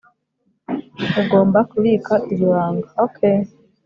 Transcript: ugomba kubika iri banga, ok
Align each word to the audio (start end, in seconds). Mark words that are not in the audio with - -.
ugomba 1.21 1.59
kubika 1.69 2.13
iri 2.31 2.45
banga, 2.51 2.89
ok 3.05 3.19